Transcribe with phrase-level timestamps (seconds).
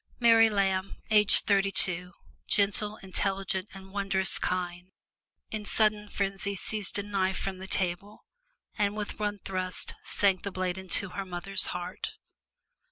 [0.19, 2.11] Mary Lamb, aged thirty two,
[2.47, 4.89] gentle, intelligent and wondrous kind,
[5.51, 8.25] in sudden frenzy seized a knife from the table
[8.75, 12.13] and with one thrust sank the blade into her mother's heart.